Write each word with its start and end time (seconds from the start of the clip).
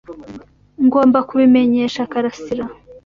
Ngomba 0.85 1.19
kubimenyesha 1.27 2.01
Karasira. 2.11 2.65